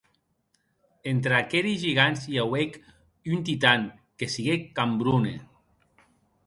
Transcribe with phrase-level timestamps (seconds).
[1.11, 2.81] Entre aqueri gigants i auec
[3.35, 3.87] un titan,
[4.21, 5.37] que siguec Cambronne.